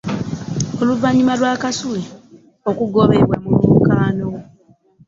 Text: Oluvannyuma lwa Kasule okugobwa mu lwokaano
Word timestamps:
Oluvannyuma 0.81 1.33
lwa 1.39 1.53
Kasule 1.61 2.03
okugobwa 2.69 3.35
mu 3.43 3.49
lwokaano 3.61 4.27